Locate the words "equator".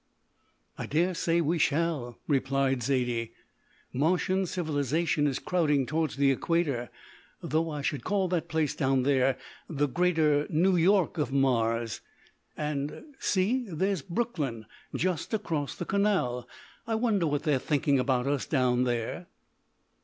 6.31-6.89